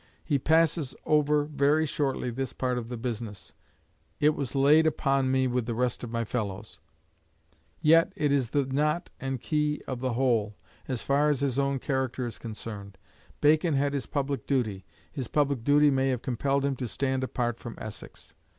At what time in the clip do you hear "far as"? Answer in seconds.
11.03-11.41